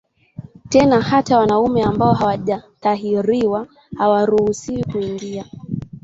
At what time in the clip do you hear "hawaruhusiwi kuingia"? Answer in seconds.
3.97-5.45